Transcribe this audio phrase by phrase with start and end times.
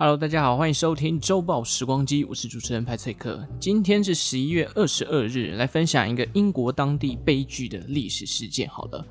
[0.00, 3.44] Hello，大家好，欢迎收听周报时光机，我是主持人派翠克。
[3.58, 8.68] 今天是十一月二十二日，来分享一个英国当地悲剧的历史事件。
[8.68, 9.04] 好了，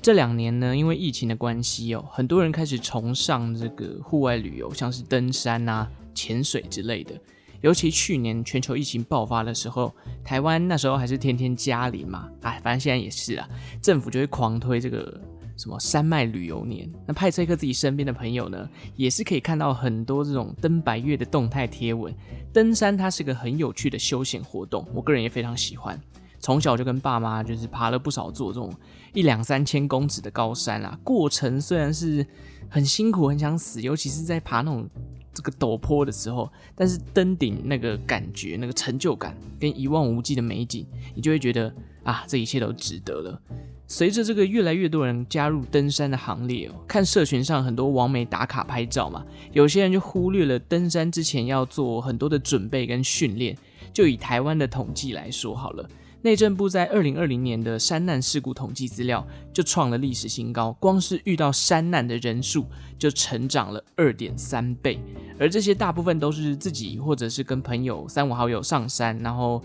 [0.00, 7.20] 这两年呢，因为疫情的关系哦，很多人开始崇尚这个户外旅游，像是登山啊、潜水之类的。
[7.60, 9.92] 尤其去年全球疫情爆发的时候，
[10.22, 13.48] 台湾那时候还是天天加零嘛，哎，反正现在也是啊，
[13.82, 15.20] 政府就会狂推这个。
[15.60, 16.90] 什么山脉旅游年？
[17.06, 18.66] 那派崔克自己身边的朋友呢，
[18.96, 22.14] 也是可以看到很多这种登白岳的动态贴文。
[22.50, 26.00] 登山它是个很有趣的休闲活动，我个人也非常喜欢。
[26.38, 28.72] 从小就跟爸妈就是爬了不少座这种
[29.12, 32.26] 一两三千公尺的高山啊，过程虽然是
[32.70, 34.88] 很辛苦、很想死，尤其是在爬那种
[35.34, 41.70] 这个陡坡的时候，但是登顶那个感觉、那个成就感跟一望无际的美景，你就会觉得
[42.02, 43.42] 啊，这一切都值得了。
[43.90, 53.58] 随着这个越来越多人加入登山的行列哦，看社群上很多网美打卡拍照嘛，有些人就忽略了登山之前要做很多的准备跟训练。
[53.92, 55.90] 就以台湾的统计来说好了，
[56.22, 62.66] 内政部在二零二零年的山难事故统计资料就创了历史新高，光是遇到山难的人数
[62.96, 65.00] 就成长了二点三倍，
[65.36, 69.60] 而这些大部分都是自己或者是跟朋友三五好友上山，然后。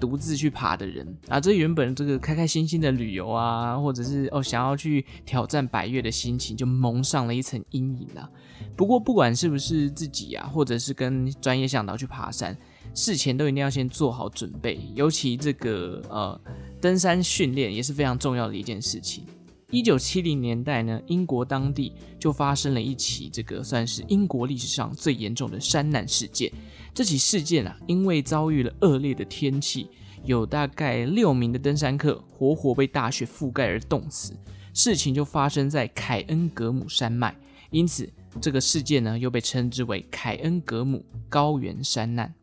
[0.00, 8.28] 独自去爬的人啊，这原本这个开开心心的旅游啊，或者是哦想要去挑战百月的心情，就蒙上了一层阴影啊。
[8.74, 12.56] 不过不管是不是自己啊，或者是跟专业向导去爬山，
[12.94, 16.40] 事前都一定要先做好准备，尤其这个呃
[16.80, 19.24] 登山训练也是非常重要的一件事情。
[19.70, 26.52] 一九七零年代呢，英国当地就发生了一起这个算是英国历史上最严重的山难事件。
[26.92, 29.88] 这起事件啊，因为遭遇了恶劣的天气，
[30.24, 34.36] 有大概六名的登山客活活被大雪覆盖而冻死。
[34.74, 37.36] 事情就发生在凯恩格姆山脉，
[37.70, 42.34] 因此这个事件呢，又被称之为凯恩格姆高原山难。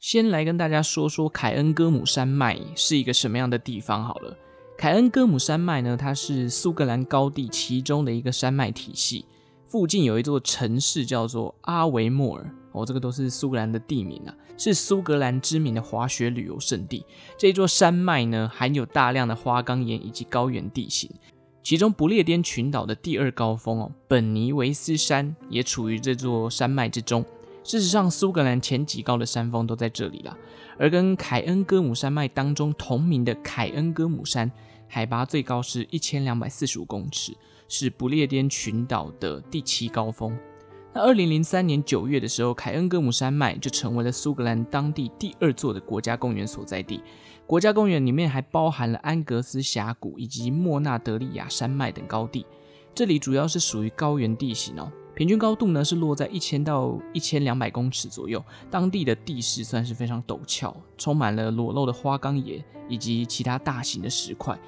[0.00, 4.36] 先来跟大家说说凯恩格姆山脉是一个什么样的地方好了。
[4.80, 9.26] 凯恩戈姆山脉呢，它是苏格兰高地其中的一个山脉体系。
[9.66, 17.04] 附近有一座城市叫做阿维莫尔，哦，这个都是苏格兰的地名啊，是苏格兰知名的滑雪旅游胜地。
[17.36, 21.10] 这座山脉呢，含有大量的花岗岩以及高原地形，
[21.62, 27.22] 其中不列颠群岛的第二高峰哦，本尼维斯山也处于这座山脉之中。
[27.62, 30.36] 事实上，苏格兰前几高的山峰都在这里了。
[30.78, 34.50] 而跟凯恩戈姆山脉当中同名的凯恩戈姆山，
[34.88, 37.36] 海拔最高是一千两百四十五公尺。
[37.72, 40.36] 是不列颠群岛的第七高峰。
[40.92, 47.00] 那二零零三年九月的时候，凯恩戈姆山脉就成为了苏格兰当地第二座的国家公园所在地。
[47.46, 52.44] 国家公园里面还包含了安格斯峡谷以及莫纳德利亚山脉等高地。
[52.92, 58.42] 这里主要是属于高原地形哦，平均高度呢是落在一千到一千两百公尺左右。
[58.70, 64.58] 当地的地势算是非常陡峭，充满了裸露的花岗岩以及其他大型的石块。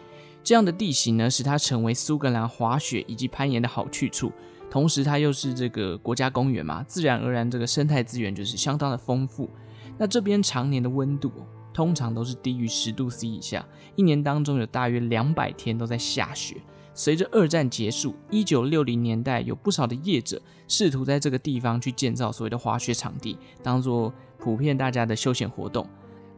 [0.45, 4.31] 这样的地形呢，使它成为苏格兰滑雪以及攀岩的好去处。
[4.71, 9.49] 同时，它又是这个国家公园嘛，自然而然这个生态资源就是相当的丰富。
[9.97, 11.33] 那这边常年的温度
[11.73, 16.59] 通常都是低于十度 C 以下，一年当中有大约两百天都在下雪。
[16.95, 25.89] 随着二战结束，一九六零年代有不少的业者试图在这个地方去建造所谓的滑雪场地，当做普遍大家的休闲活动。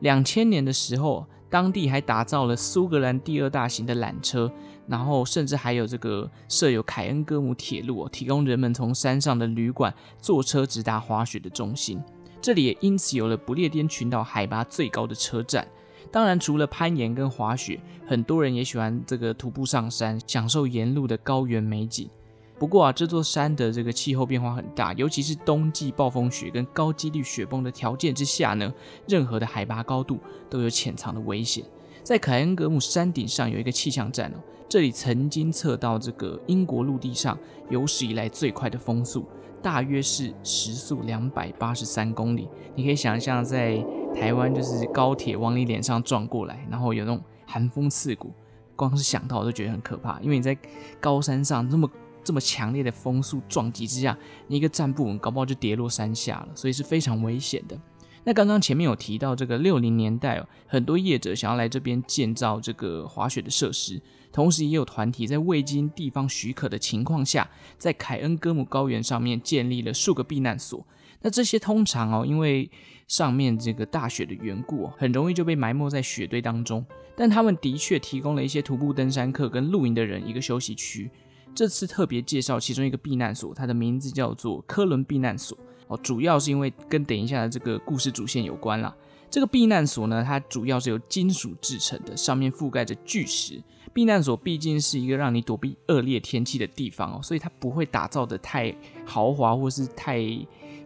[0.00, 4.50] 两千年的时候，当地还打造了苏格兰第二大型的缆车，
[4.86, 12.00] 然后甚至还有这个设有凯恩戈姆铁路，提供人们从山上的旅馆坐车直达滑雪的中心。
[12.40, 15.66] 这里也因此有了不列颠群岛海拔最高的车站。
[16.14, 22.08] 当然，除了攀岩跟滑雪，很多人也喜欢这个徒步上山，享受沿路的高原美景。
[22.56, 28.72] 不过啊，这座山的这个气候变化很大，尤其是冬季暴风雪跟高几率雪崩的条件之下呢，
[29.08, 31.64] 任何的海拔高度都有潜藏的危险。
[32.04, 34.36] 在凯恩格姆山顶上有一个气象站哦，
[34.68, 37.36] 这里曾经测到这个英国陆地上
[37.70, 39.26] 有史以来最快的风速，
[39.60, 42.48] 大约是时速两百八十三公里。
[42.76, 43.84] 你可以想象在
[44.14, 48.32] 台湾就是高铁往你脸上撞过来，然后有那种寒风刺骨，
[48.76, 50.56] 光是想到我都觉得很可怕，因为你在
[51.00, 51.90] 高山上那么。
[52.26, 54.16] 这么强烈的风速撞击之下，
[54.46, 57.78] 你一个站不稳，搞不好就跌落山下了，所以是非常危险的。
[58.24, 64.00] 那刚刚前面有提到这个六零年代哦，很多业者想要来这边建造这个滑雪的设施，
[64.32, 67.46] 同时也有团体在未经地方许可的情况下，
[67.76, 70.82] 在凯恩戈姆高原上面建立了数个避难所。
[71.20, 72.70] 那这些通常哦，因为
[73.06, 76.84] 上面这个大雪的缘故，很容易就被埋没在雪堆当中。
[77.16, 81.10] 但他们的确提供了一些徒步登山客跟露营的人一个休息区。
[81.54, 85.56] 这次特别介绍其中一个避难所，它的名字叫做科伦避难所
[85.86, 88.92] 哦，主要是因为跟等一下的这个故事主线有关啦。
[89.30, 93.62] 这个避难所呢，它主要是由金属制成的，上面覆盖着巨石。
[93.92, 98.74] 避难所毕竟是一个让你躲避恶劣天气的地方哦，所以它不会打造得太
[99.06, 100.20] 豪华或是太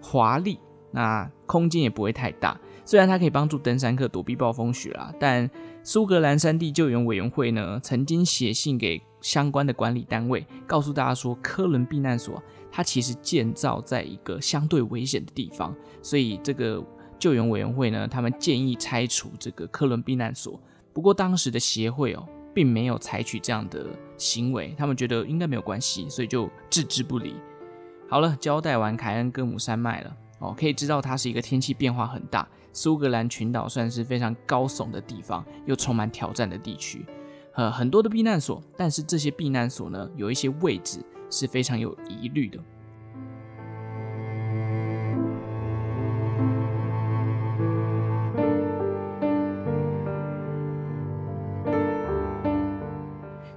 [0.02, 0.58] 华丽，
[0.90, 2.58] 那空间也不会太大。
[2.84, 5.48] 虽然它可以帮助登山客躲避暴风雪啦，但
[5.82, 16.84] 苏格兰山地救援委员会呢，曾经写信给相关的管理单位，告诉大家说，科伦避难所它其实建造在一个相对危险的地方，所以这个。
[17.20, 20.60] 救援委员会呢，他们建议拆除这个科伦避难所。
[20.92, 22.24] 不过当时的协会哦，
[22.54, 23.86] 并没有采取这样的
[24.16, 27.34] 行为，他们觉得应该没有关系，所以就置之不理。
[28.08, 37.04] 好了，交代完凯恩戈姆山脉了哦，可以知道它是一个天气变化很大，苏格兰群岛算是非常高耸的地方，又充满挑战的地区，
[37.54, 42.58] 呃，很多的避难所，但是这些避难所呢，有一些位置是非常有疑虑的。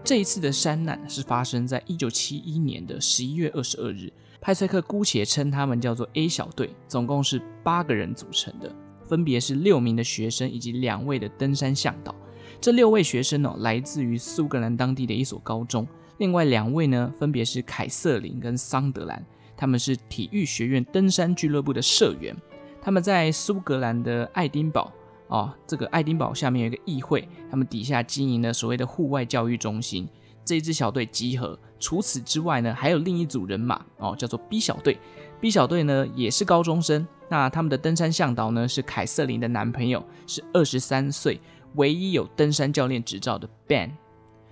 [0.03, 4.11] 这一次的山难是发生在一九七一年的十一月二十二日。
[4.41, 8.73] 派翠克姑且称他们叫做 A 小队，总共是八个人组成的，
[9.07, 12.15] 分别是六名的学生以及两位的登山向导。
[12.59, 19.23] 这六位学生呢、哦，来自于苏格兰当地的一所高中，另外两位呢，分别是凯瑟琳跟桑德兰，
[19.55, 22.35] 他们是体育学院登山俱乐部的社员。
[22.81, 24.91] 他们在苏格兰的爱丁堡。
[25.27, 30.09] 哦，这个爱丁堡下面有一个议会，他们底下经营了所谓的户外教育中心。
[30.43, 34.97] 这一支小队集合，除此之外呢，还有另一组人马哦，叫做 B 小队。
[35.39, 41.39] B 小队呢也是高中生，那他们的登山向导呢是凯瑟琳的男朋友，是二十三岁，
[41.75, 43.91] 唯一有登山教练执照的 Ben。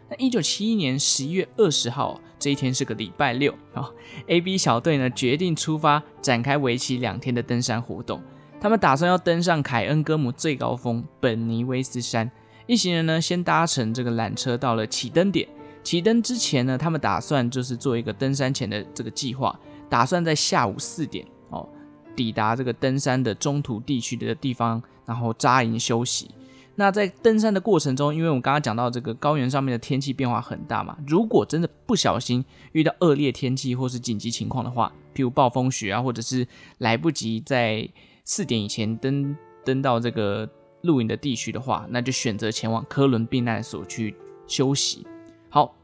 [0.09, 3.93] 那一九七一年十一月二十号这一天是个礼拜六哦
[4.25, 8.19] ，AB 小队呢决定出发，展开为期两天的登山活动。
[8.59, 12.29] 他们打算要登上凯恩戈姆最高峰本尼威斯山。
[12.65, 15.47] 一行人呢，先搭乘这个缆车到了起登点。
[15.89, 19.59] 起登之前呢，他们打算就是做一个登山前的这个计划，
[19.89, 21.67] 打算在下午四点哦，
[22.15, 26.29] 抵达这个登山的中途地区的地方，然后扎营休息。
[26.75, 36.47] 那在登山的过程中，因为我刚刚讲到这个高原上面的天气变化很大嘛，如果真的不小心遇到恶劣天气或是紧急情况的话，譬如暴风雪啊，或者是
[36.77, 37.89] 来不及在
[38.25, 39.35] 四点以前登
[39.65, 40.47] 登到这个
[40.83, 44.15] 露营的地区的话，那就选择前往科伦避难所去
[44.45, 45.07] 休息。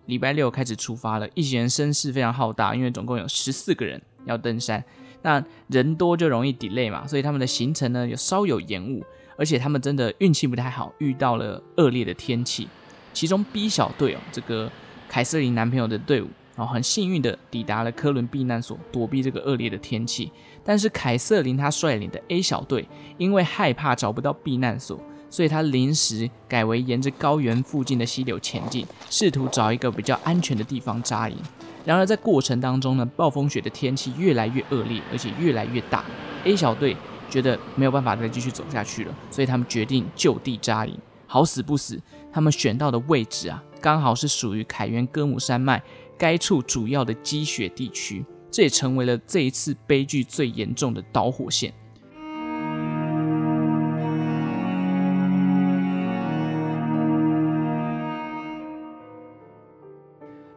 [0.05, 4.83] 礼拜六开始出发了，一行人声势非常浩大，因为总共有十四个人要登山，
[5.21, 9.03] 那人多就容易 delay 嘛，所以他们的行程呢有稍有延误，
[9.37, 12.67] 而且他们真的运气不太好，遇到了恶劣的天气。
[13.13, 14.71] 其中 B 小队哦，这个
[15.07, 16.27] 凯瑟琳男朋友的队伍。
[16.57, 20.31] 哦，很幸运的抵达了科伦避难所，躲避这个恶劣的天气。
[20.63, 22.87] 但是凯瑟琳她率领的 A 小队，
[23.17, 24.97] 因为害怕找不到避难所，
[25.35, 31.35] 所以他临时改为沿着高原附近的溪流前进，试图找一个比较安全的地方扎营。
[31.83, 36.05] 然而在过程当中呢，暴风雪的天气越来越恶劣，而且越来越大。
[36.45, 36.95] A 小队
[37.29, 40.97] 觉得没有办法再继续走下去了，所以他们决定就地扎营。
[41.27, 42.01] 好死不死，
[42.31, 45.83] 他们选到的位置啊，刚好是属于凯源戈姆山脉。
[46.17, 51.73] 该处主要的积雪地区，这也成为了这一次悲剧最严重的导火线。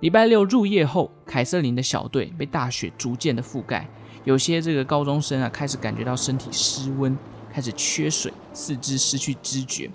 [0.00, 3.88] 礼拜六入夜后，凯瑟琳的小队被大雪逐渐的覆盖，
[4.22, 7.18] 有些这个高中生啊开始感觉到身体失温，
[7.52, 9.90] 开始缺水，四肢失去知觉。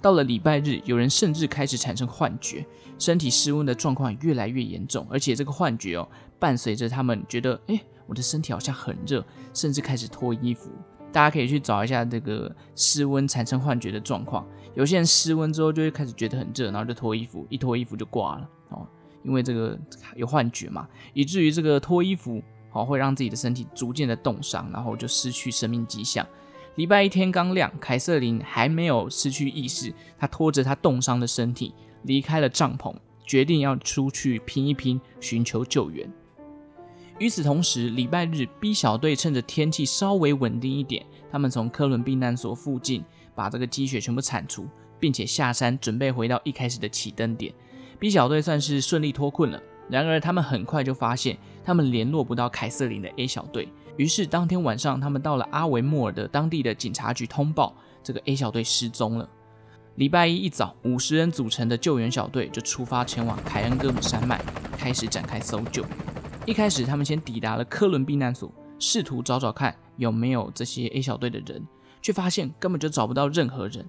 [0.00, 2.64] 到了礼拜日，有人甚至开始产生幻觉，
[2.98, 10.70] 身体失温的状况越来越严重，而且这个幻觉哦，伴随着他们觉得，哎，我的身体好像很热，甚至开始脱衣服。
[11.12, 14.46] 大家可以去找一下这个失温产生幻觉的状况。
[14.74, 18.88] 有些人失温之后就会开始觉得很热，然后就脱衣服，一脱衣服就挂了哦，
[19.24, 19.78] 因为这个
[20.16, 26.26] 有幻觉嘛，以至于这个脱衣服哦会让自己的身体逐渐的冻伤，然后就失去生命迹象。
[26.76, 31.74] 礼拜一天刚亮，凯瑟琳还没有失去意识，她拖着她冻伤的身体
[32.04, 32.94] 离开了帐篷，
[33.26, 36.10] 决定要出去拼一拼，寻求救援。
[37.18, 44.66] 与此同时，礼拜日 B 小队趁着天气稍微稳定一点，他们从科伦避难所附近把这个积雪全部铲除，
[44.98, 47.52] 并且下山准备回到一开始的起登点。
[48.02, 53.68] B 小队算是顺利脱困了，然而他们很快就发现，他们联络不到凯瑟琳的 A 小队。
[53.96, 59.28] 于是当天晚上，他们到了阿维莫尔的当地的警察局通报，这个 A 小队失踪了。
[59.94, 64.42] 礼拜一一早，五十人组成的救援小队就出发前往凯恩戈姆山脉，
[64.76, 65.84] 开始展开搜救。
[66.44, 71.64] 一开始，他们先抵达了科伦避难所，试图找找看有没有这些 A 小队的人，
[72.00, 73.86] 却发现根本就找不到任何人。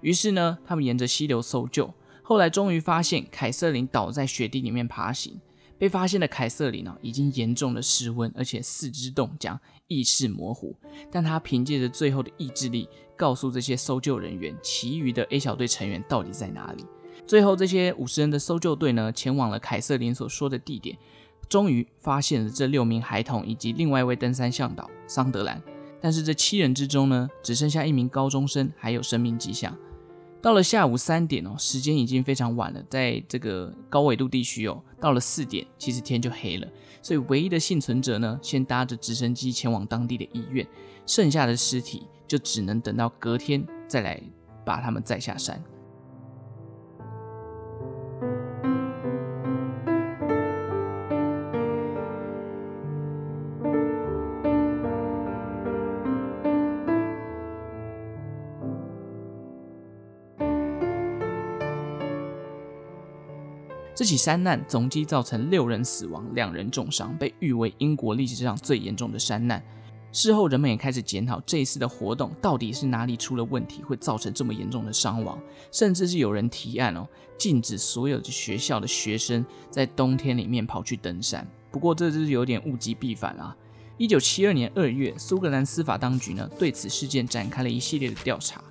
[0.00, 5.38] 于是呢，他们沿着溪流搜救，后来终于发现凯瑟琳倒在雪地里面爬行。
[5.76, 10.74] 被发现的凯瑟琳呢，已经严重的失温，而且四肢冻僵，意识模糊。
[11.10, 16.86] 但他凭借着最后的意志力，告诉这些搜救人员，其余的 A 小队成员到底在哪里。
[17.26, 20.96] 最后，这些五十人的搜救队呢，前往了凯瑟琳所说的地点。
[21.48, 25.60] 终于发现了这六名孩童以及另外一位登山向导桑德兰，
[26.00, 29.76] 但是这七人之中呢，只剩下一名高中生还有生命迹象。
[30.44, 36.68] 到了下午三点哦，时间已经非常晚了，在这个高纬度地区哦，到了四点，其实天就黑了。
[37.00, 40.68] 所以唯一的幸存者呢，先搭着直升机前往当地的医院，
[41.06, 44.20] 剩下的尸体就只能等到隔天再来
[44.66, 45.58] 把他们载下山。
[63.94, 69.62] 这起山难总计造成六人死亡，两人重伤，被誉为英国历史上最严重的山难。
[70.10, 75.38] 事后，人们也开始检讨这一次的活动到底是哪里出了问题，会造成这么严重的伤亡。
[75.70, 77.06] 甚至是有人提案哦，
[77.38, 81.46] 禁止所有的学校的学生在冬天里面跑去登山。
[81.70, 83.56] 不过，这就是有点物极必反啊。
[83.96, 88.62] 一九七二年二月，苏格兰司法当局呢对此事件展开了一系列的调查。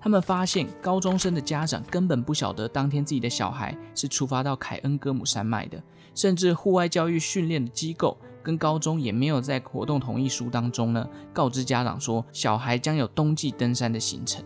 [0.00, 5.82] 他们发现高中生的家长根本不晓得当天自己的小孩是出发到凯恩戈姆山脉的，
[6.14, 14.44] 甚至户外教育训练的机构跟高中也没有在活动同意书当中呢告知家长说小孩将有冬季登山的行程。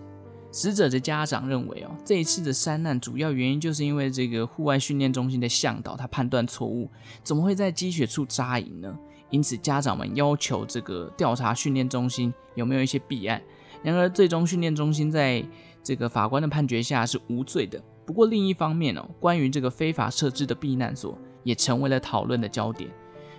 [0.51, 6.91] 死者的家长认为哦，这一次的山难主要原因就是因为这个户外训练中心的向导他判断错误，
[7.23, 8.95] 怎么会在积雪处扎营呢？
[9.31, 13.41] 因此家长们要求这个调查训练中心有没有一些弊案。
[13.83, 15.45] 然而，最终训练中心在
[15.83, 17.83] 这个法官的判决下是无罪的。
[18.07, 22.91] 不过，另一方面哦，关于这个非法设置的避难所也成为了讨论的焦点。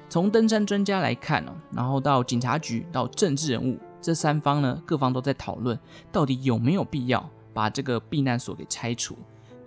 [0.10, 5.78] 从登山专家来看哦，然后到警察局到政治人物这三方呢，各方都在讨论
[6.12, 9.18] 到底有没有必要把这个避难所给拆除。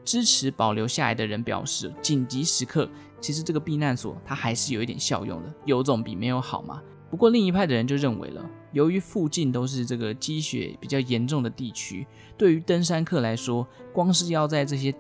[0.05, 2.89] 支持保留下来的人表示，紧急时刻
[3.21, 6.81] 其实这个避难所它还是有一点效用的，有总比没有好嘛。
[7.09, 14.93] 不过另一派的人就认为了，由于附近都是这个积雪比较严重的地区，对于登山客来说，光是要在这些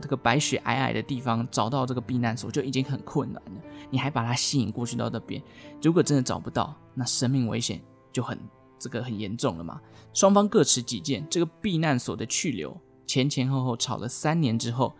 [0.00, 5.42] 这个白雪皑皑的地方找到这个避难所就已经很困难了，你还把它吸引过去到那边，
[5.82, 8.38] 如果真的找不到，那生命危险就很
[8.78, 9.80] 这个很严重了嘛。
[10.14, 12.74] 双方各持己见，这个避难所的去留
[13.06, 14.94] 前前后后吵了三年之后，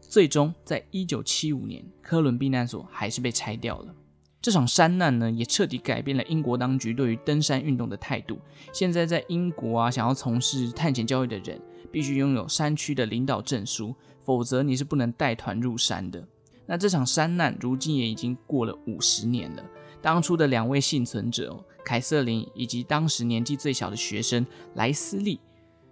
[0.00, 3.94] 最终在一九七五年，科伦避难所还是被拆掉了。
[4.42, 8.38] 这场山难呢，也彻底改变了英国当局对于登山运动的态度。
[8.72, 16.24] 现在在英国啊，想要从事探险教育的人，必须拥有山区的领导证书，否则你是不能带团入山的。
[16.64, 19.64] 那这场山难如今也已经过了五十年了。
[20.00, 25.40] 当初的两位幸存者凯瑟琳以及当时年纪最小的学生莱斯利，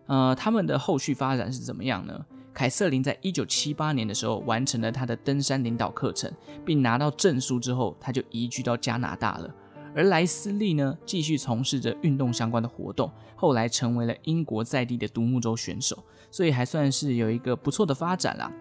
[0.06, 2.24] 呃，他们的后续发展是怎么样呢？
[2.54, 6.32] 凯瑟琳在一九七八年的时候完成了她的登山领导课程，
[6.64, 9.52] 并拿到证书之后，他就移居到加拿大了。
[9.96, 15.98] 而莱斯利呢，继续从事着运动相关的活动，后来成为了英国在地的独木舟选手，
[16.30, 18.52] 所以还算是有一个不错的发展啦。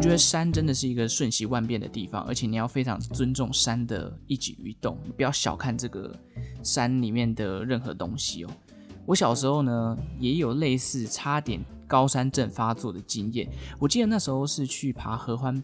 [0.00, 6.10] 我觉得山真的是一个瞬息万变的地方，而且你要非常尊重山的一举一动，你不要小看这个
[6.62, 8.50] 山里面的任何东西哦。
[9.04, 13.46] 我小时候呢，也有类似差点高山症发作的经验。
[13.78, 15.62] 我记得那时候是去爬合欢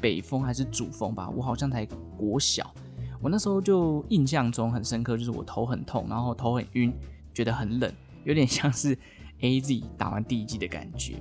[0.00, 2.74] 北峰还是主峰吧，我好像才国小。
[3.22, 6.92] 我那时候就印象中很深刻，就是我头很痛，然后头很晕，
[7.32, 7.92] 觉得很冷，
[8.24, 8.98] 有点像是
[9.40, 11.14] AZ 打完第一季的感觉。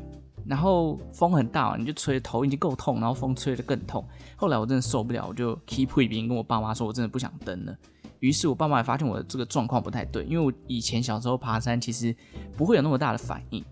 [0.48, 4.06] 然后风很大，你就吹头已经够痛，然后风吹得更痛。
[4.36, 7.76] 后来我真的受不了，我就 keep 一边跟我爸妈说，我真的不想登了。
[8.20, 12.16] 于是我爸妈也发现我的这个状况不太对，因为我以前小时候爬山其实
[12.56, 13.64] 不会有那么大的反应，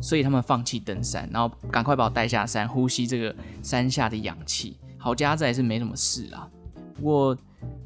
[0.00, 4.76] 所以他们放弃登山，然后赶快把我带下山，呼吸这个山下的氧气。
[4.98, 6.48] 好家在是没什么事啦，
[6.94, 7.36] 不过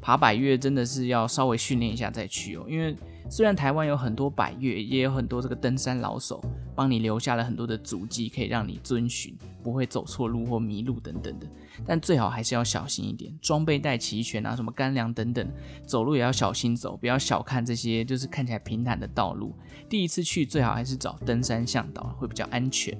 [0.01, 2.95] 爬百岳真的是要稍微训练一下再去哦，因为
[3.29, 6.43] 虽然台湾有很多百岳，也有很多这个登山老手。
[6.77, 11.47] 帮你留下了很多的足迹，可以让你遵循，不会走错路或迷路等等的。
[11.87, 15.51] 但最好还是要小心一点，装备带齐全啊，什么干粮等等，
[15.87, 19.55] 走路也要小心走，不要小看这些就是看起来平坦的道路。
[19.89, 22.95] 第一次去最好还是找登山向导，会比较安全。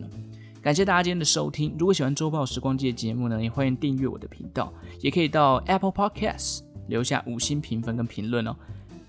[0.59, 8.55] 感谢大家今天的收听，如果喜欢周报时光机的节目呢，也欢迎订阅我的频道，也可以到 Apple Podcast 留下五星评分跟评论哦。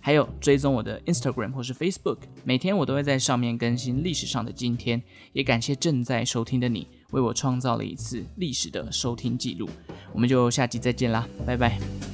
[0.08, 5.02] 还有追踪我的 Instagram 或是 Facebook，每天我都会在上面更新历史上的今天。
[5.34, 9.68] 也感谢正在收听的你，为我创造了一次历史的收听记录。
[10.14, 12.07] 我们就下集再见啦，拜拜。